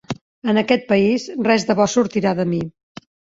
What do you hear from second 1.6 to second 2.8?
de bo sortirà de mi.